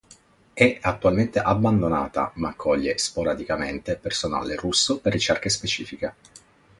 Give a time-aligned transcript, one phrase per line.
[0.53, 6.15] È attualmente abbandonata, ma accoglie sporadicamente personale russo per ricerche specifiche.